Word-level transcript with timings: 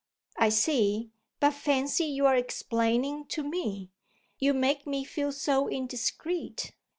"I 0.37 0.49
see. 0.49 1.11
But 1.39 1.53
fancy 1.53 2.05
your 2.05 2.33
'explaining' 2.33 3.25
to 3.27 3.43
me: 3.43 3.91
you 4.39 4.51
make 4.51 4.87
me 4.87 5.03
feel 5.03 5.31
so 5.31 5.67
indiscreet!" 5.67 6.73